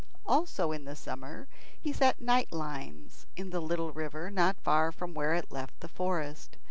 Also 0.25 0.71
in 0.71 0.95
summer 0.95 1.47
he 1.79 1.93
set 1.93 2.19
night 2.19 2.51
lines 2.51 3.27
in 3.35 3.51
the 3.51 3.59
little 3.61 3.91
river 3.91 4.31
not 4.31 4.57
far 4.63 4.91
from 4.91 5.13
where 5.13 5.35
it 5.35 5.51
left 5.51 5.79
the 5.79 5.87
forest. 5.87 6.57